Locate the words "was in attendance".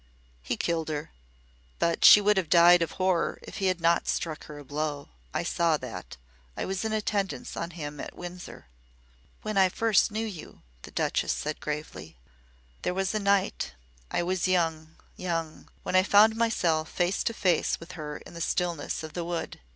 6.65-7.55